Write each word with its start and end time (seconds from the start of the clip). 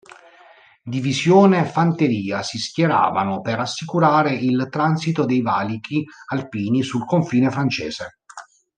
Divisione 0.83 1.63
fanteria 1.63 2.41
si 2.41 2.57
schieravano 2.57 3.39
per 3.41 3.59
assicurare 3.59 4.33
il 4.33 4.65
transito 4.71 5.25
dei 5.25 5.43
valichi 5.43 6.03
alpini 6.29 6.81
sul 6.81 7.05
confine 7.05 7.51
francese. 7.51 8.19